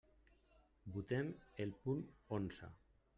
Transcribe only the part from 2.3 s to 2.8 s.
onze.